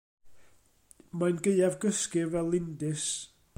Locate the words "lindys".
2.57-3.07